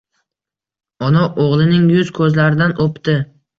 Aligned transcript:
Ona 1.09 1.27
o‘g‘lining 1.45 1.85
yuz-ko‘zlaridan 1.93 2.77
o‘pdi. 2.89 3.19